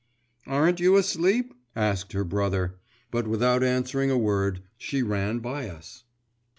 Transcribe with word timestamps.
'Aren't 0.47 0.79
you 0.79 0.95
asleep?' 0.97 1.53
asked 1.75 2.13
her 2.13 2.23
brother; 2.23 2.79
but, 3.11 3.27
without 3.27 3.61
answering 3.63 4.09
a 4.09 4.17
word, 4.17 4.61
she 4.75 5.03
ran 5.03 5.37
by 5.37 5.69
us. 5.69 6.05